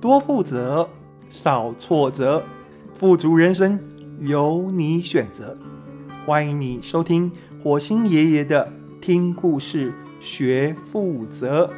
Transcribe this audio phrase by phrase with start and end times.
[0.00, 0.88] 多负责，
[1.28, 2.44] 少挫折，
[2.94, 3.80] 富足人生
[4.20, 5.58] 由你选择。
[6.24, 7.32] 欢迎你收听
[7.64, 11.68] 火星爷爷的听故事学负责。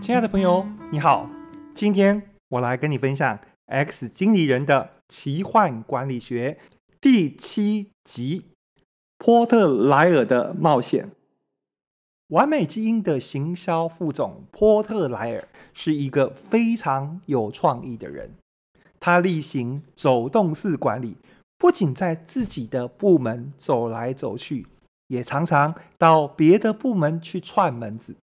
[0.00, 1.28] 亲爱的朋友，你好，
[1.74, 6.58] 今天我来跟你分享《X 经理人的奇幻管理学》
[7.00, 8.44] 第七集
[9.18, 11.06] 《波特莱尔的冒险》。
[12.28, 18.30] 完美基因的行销副总波特莱尔是一个非常有创意的人。
[18.98, 21.16] 他例行走动式管理，
[21.58, 24.66] 不仅在自己的部门走来走去，
[25.08, 28.16] 也常常到别的部门去串门子。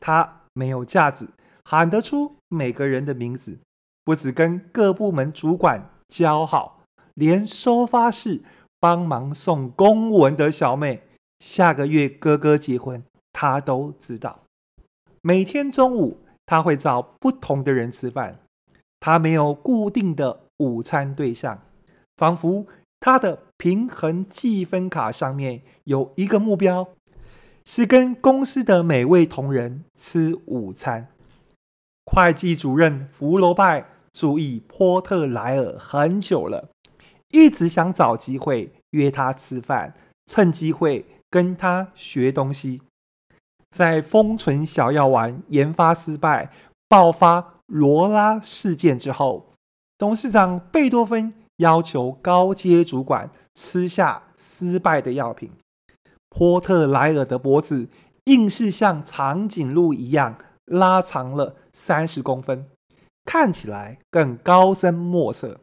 [0.00, 1.28] 他没有架子，
[1.64, 3.58] 喊得出每个人的名字，
[4.04, 8.42] 不只跟各部门主管交好，连收发室
[8.78, 11.02] 帮忙送公文的小妹，
[11.40, 13.02] 下个月哥哥结婚。
[13.32, 14.40] 他都知道，
[15.22, 18.38] 每天中午他会找不同的人吃饭，
[18.98, 21.62] 他没有固定的午餐对象，
[22.16, 22.66] 仿佛
[22.98, 26.88] 他的平衡计分卡上面有一个目标，
[27.64, 31.08] 是跟公司的每位同仁吃午餐。
[32.04, 36.68] 会计主任福罗拜注意波特莱尔很久了，
[37.28, 39.94] 一直想找机会约他吃饭，
[40.26, 42.82] 趁机会跟他学东西。
[43.70, 46.50] 在封存小药丸研发失败、
[46.88, 49.46] 爆发罗拉事件之后，
[49.96, 55.52] 董事长贝多芬要求高阶主管吃下失败的药品。
[56.28, 57.88] 波特莱尔的脖子
[58.24, 62.66] 硬是像长颈鹿一样拉长了三十公分，
[63.24, 65.60] 看起来更高深莫测。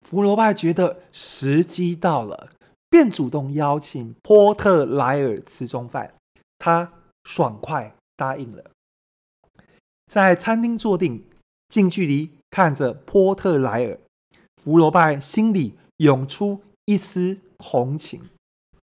[0.00, 2.50] 福罗拜觉得时机到了，
[2.88, 6.14] 便主动邀请波特莱尔吃中饭。
[6.58, 6.92] 他。
[7.24, 8.70] 爽快答应了，
[10.06, 11.24] 在餐厅坐定，
[11.68, 13.98] 近距离看着波特莱尔，
[14.56, 18.28] 福罗拜心里涌出一丝同情。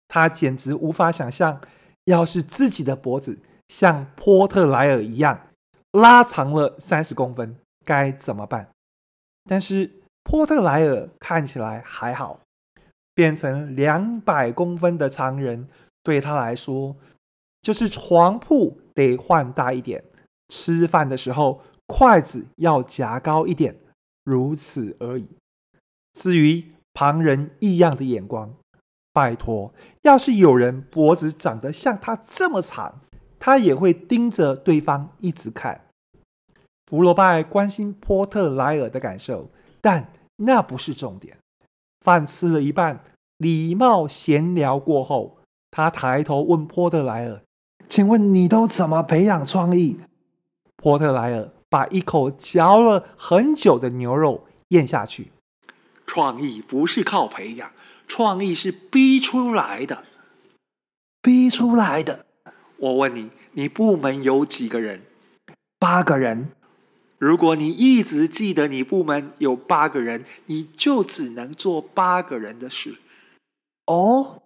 [0.07, 1.61] 他简直无法想象，
[2.05, 5.47] 要是自己的脖子像波特莱尔一样
[5.91, 7.55] 拉长了三十公分，
[7.85, 8.69] 该怎么办？
[9.45, 9.91] 但是
[10.23, 12.39] 波特莱尔看起来还好，
[13.13, 15.67] 变成两百公分的长人
[16.01, 16.95] 对他来说。
[17.61, 20.03] 就是床铺得换大一点，
[20.49, 23.75] 吃饭的时候筷子要夹高一点，
[24.23, 25.27] 如此而已。
[26.13, 28.53] 至于旁人异样的眼光，
[29.13, 32.99] 拜托，要是有人脖子长得像他这么长，
[33.39, 35.85] 他也会盯着对方一直看。
[36.88, 39.49] 福罗拜关心波特莱尔的感受，
[39.79, 41.38] 但那不是重点。
[42.01, 43.03] 饭吃了一半，
[43.38, 45.38] 礼貌闲聊过后，
[45.69, 47.41] 他抬头问波特莱尔。
[47.89, 49.99] 请问你都怎么培养创意？
[50.77, 55.31] 波特莱尔把一口嚼了很久的牛肉咽下去。
[56.07, 57.71] 创意不是靠培养，
[58.07, 60.03] 创意是逼出来的。
[61.21, 62.25] 逼出来的。
[62.77, 65.01] 我问你，你部门有几个人？
[65.77, 66.49] 八个人。
[67.17, 72.95] 如果你一直记得你部门有八个人，你就只能做八个人的事。
[73.85, 74.41] 哦。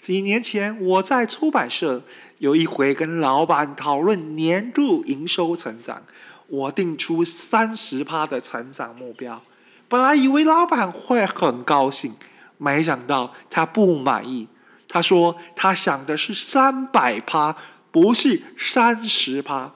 [0.00, 2.02] 几年前，我在出版社
[2.38, 6.02] 有一回跟老板讨论年度营收成长，
[6.48, 9.40] 我定出三十趴的成长目标。
[9.88, 12.14] 本来以为老板会很高兴，
[12.56, 14.48] 没想到他不满意。
[14.88, 17.54] 他说他想的是三百趴，
[17.90, 19.72] 不是三十趴。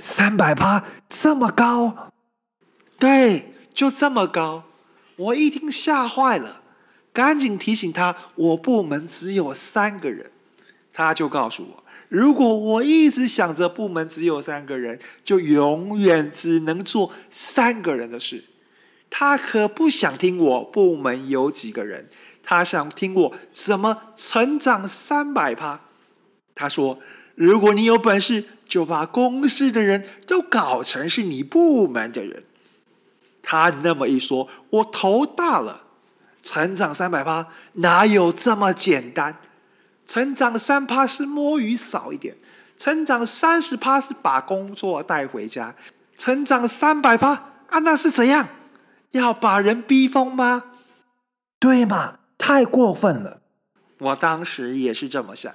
[0.00, 2.12] 三百趴这么高？
[2.98, 4.64] 对，就这么高。
[5.16, 6.60] 我一听吓坏了。
[7.18, 10.30] 赶紧提醒他，我部门只有三个人。
[10.92, 18.44] 他就告诉我，如果我一直想着部门只有三个人，就永远只能做三个人的事。
[19.10, 22.08] 他可不想听我部门有几个人，
[22.44, 25.80] 他想听我怎么成长三百趴。
[26.54, 27.00] 他说，
[27.34, 32.44] 如果你有本事，就把公司的人都搞成是你部门的人。
[33.42, 35.86] 他那么一说，我头大了。
[36.42, 39.36] 成长三百趴哪有这么简单？
[40.06, 42.34] 成长三趴是摸鱼少一点，
[42.78, 45.74] 成长三十趴是把工作带回家，
[46.16, 47.32] 成长三百趴
[47.68, 48.48] 啊，那是怎样？
[49.10, 50.64] 要把人逼疯吗？
[51.58, 52.18] 对嘛？
[52.38, 53.40] 太过分了！
[53.98, 55.52] 我当时也是这么想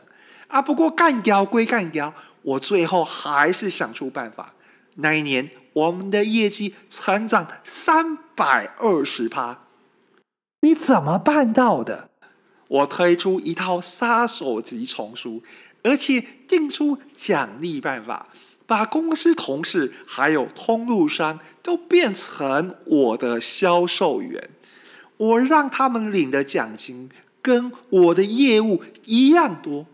[0.48, 0.62] 啊。
[0.62, 4.54] 不过干掉归干掉，我最后还是想出办法。
[4.96, 9.58] 那一年我们的业绩成长三百二十趴。
[10.64, 12.10] 你怎么办到的？
[12.70, 15.44] 我推出一套杀手级丛书，
[15.84, 18.30] 而且定出奖励办法，
[18.66, 24.50] 把公司同事还有通路商都变成我的销售员，
[25.18, 27.10] 我让他们领的奖金
[27.42, 29.86] 跟我的业务一样多，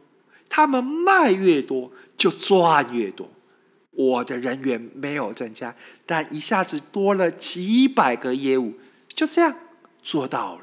[0.48, 3.27] 他们卖越多就赚越多。
[3.89, 5.75] 我的人员没有增加，
[6.06, 8.75] 但一下子多了几百个业务，
[9.07, 9.56] 就这样
[10.01, 10.62] 做到了。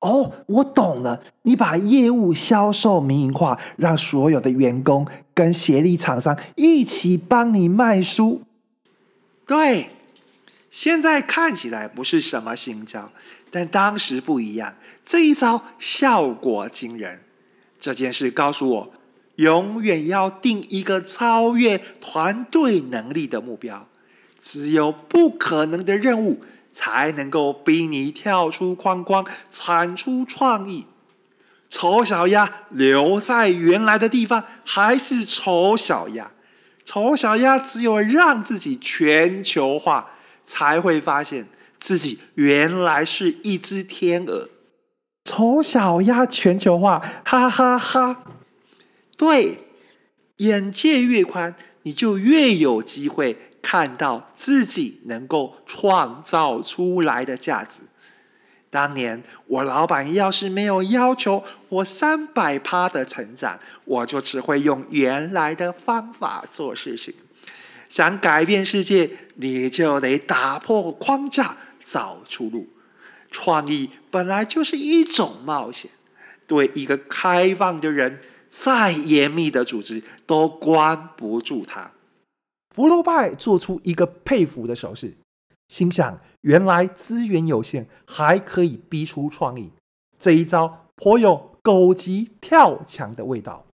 [0.00, 1.22] 哦，我懂了。
[1.42, 8.42] 你把业务销售民营化，让所有的员工跟协力厂商一起帮你卖书。
[9.46, 9.88] 对，
[10.70, 13.10] 现在看起来不是什么新招，
[13.50, 14.74] 但当时不一样。
[15.04, 17.20] 这一招效果惊人。
[17.80, 18.92] 这件事告诉我，
[19.36, 23.88] 永远要定一个超越团队能力的目标。
[24.40, 26.42] 只有不可能的任务。
[26.76, 30.84] 才能够逼你跳出框框，产出创意。
[31.70, 36.30] 丑小鸭留在原来的地方，还是丑小鸭。
[36.84, 40.10] 丑小鸭只有让自己全球化，
[40.44, 44.50] 才会发现自己原来是一只天鹅。
[45.24, 48.24] 丑小鸭全球化，哈哈哈哈！
[49.16, 49.60] 对，
[50.36, 53.38] 眼界越宽，你就越有机会。
[53.66, 57.80] 看到自己能够创造出来的价值。
[58.70, 67.12] 当年我老板要是没有要求我三百趴的成长，我就只会用原来的方法做事情。
[67.88, 72.68] 想改变世界，你就得打破框架，找出路。
[73.32, 75.90] 创意本来就是一种冒险。
[76.46, 81.90] 对一个开放的人，再严密的组织都关不住他。
[82.76, 85.16] 福楼拜做出一个佩服的手势，
[85.68, 89.70] 心想：原来资源有限，还可以逼出创意。
[90.18, 93.64] 这一招颇有狗急跳墙的味道。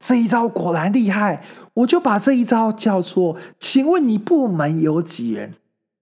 [0.00, 1.44] 这一招果然厉害，
[1.74, 5.54] 我就把这一招叫做：请问你部门有几人？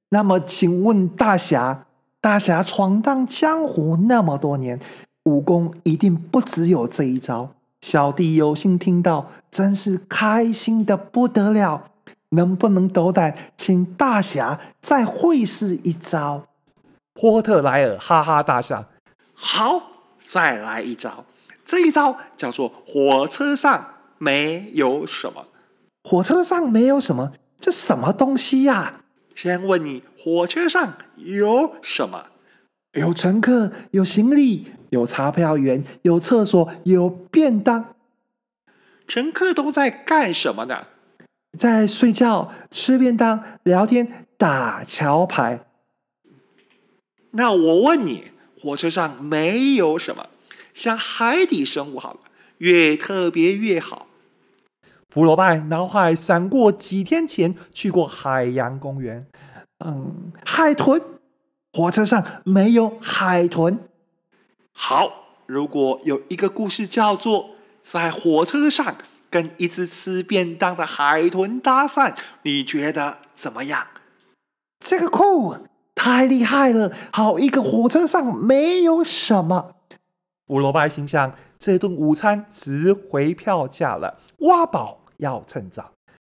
[0.08, 1.84] 那么，请问大侠，
[2.22, 4.80] 大侠闯荡江湖那么多年，
[5.24, 7.50] 武功一定不只有这一招。
[7.82, 11.90] 小弟有幸听到，真是开心的不得了。
[12.30, 16.46] 能不能斗胆请大侠再会试一招？
[17.14, 18.84] 波特莱尔哈哈大笑。
[19.34, 19.90] 好，
[20.20, 21.24] 再来一招。
[21.64, 25.46] 这一招叫做“火车上没有什么”。
[26.04, 27.32] 火车上没有什么？
[27.60, 29.00] 这什么东西呀、啊？
[29.34, 32.26] 先问你，火车上有什么？
[32.92, 37.94] 有乘客，有行李，有查票员，有厕所，有便当。
[39.06, 40.86] 乘客都在干什么呢？
[41.56, 45.64] 在睡觉、吃便当、聊天、打桥牌。
[47.30, 50.26] 那我问你，火车上没有什么？
[50.74, 52.20] 像海底生物好了，
[52.58, 54.06] 越特别越好。
[55.08, 59.26] 福楼拜脑海闪过几天前去过海洋公园。
[59.84, 61.00] 嗯，海豚。
[61.72, 63.78] 火车上没有海豚。
[64.72, 65.12] 好，
[65.46, 67.50] 如果有一个故事叫做
[67.82, 68.96] 在火车上。
[69.30, 73.86] 跟一只吃便当的海豚搭讪，你觉得怎么样？
[74.80, 75.56] 这个酷，
[75.94, 76.92] 太厉害了！
[77.12, 79.74] 好一个火车上没有什么。
[80.46, 84.18] 福楼拜心想，这顿午餐值回票价了。
[84.38, 85.92] 挖宝要趁早，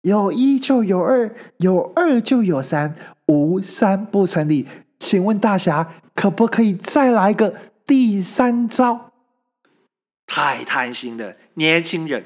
[0.02, 2.94] 有一就有二，有二就有三，
[3.26, 4.66] 无三不成立。
[4.98, 7.54] 请问大侠，可不可以再来个
[7.86, 9.10] 第三招？
[10.26, 12.24] 太贪心了，年轻人。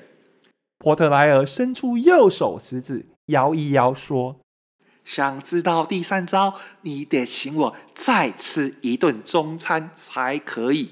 [0.83, 4.41] 波特莱尔伸出右手食指，摇一摇，说
[5.07, 10.89] ：“想知道第三招，你得请我再吃一顿中餐才可以。”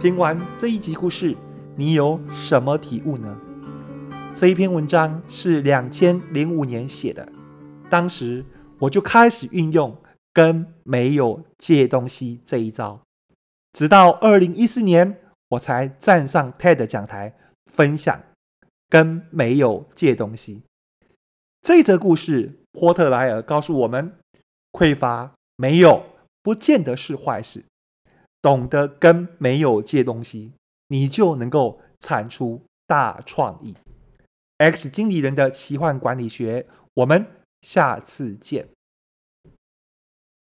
[0.00, 1.36] 听完这一集故事，
[1.76, 3.36] 你有什么体悟呢？
[4.34, 7.30] 这一篇文章是两千零五年写的，
[7.90, 8.42] 当时
[8.78, 9.94] 我就开始运用
[10.32, 13.02] “跟没有借东西”这一招。
[13.72, 17.34] 直到二零一四年，我才站上 TED 讲台
[17.66, 18.20] 分享，
[18.88, 20.62] 跟没有借东西。
[21.62, 24.16] 这则故事，波特莱尔告诉我们：
[24.72, 26.04] 匮乏没有
[26.42, 27.64] 不见得是坏事，
[28.42, 30.52] 懂得跟没有借东西，
[30.88, 33.76] 你就能够产出大创意。
[34.58, 37.26] X 经理人的奇幻管理学，我们
[37.60, 38.68] 下次见。